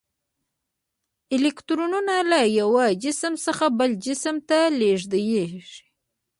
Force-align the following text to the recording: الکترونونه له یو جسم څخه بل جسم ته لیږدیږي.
الکترونونه 1.35 2.15
له 2.31 2.39
یو 2.59 2.71
جسم 3.03 3.33
څخه 3.45 3.65
بل 3.79 3.91
جسم 4.05 4.35
ته 4.49 4.59
لیږدیږي. 4.79 5.79